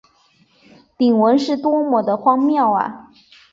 [0.97, 3.11] 鼎文是多么地荒谬啊！